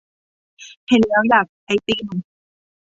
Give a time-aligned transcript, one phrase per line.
[0.87, 2.07] เห็นแล้วอยากไอติม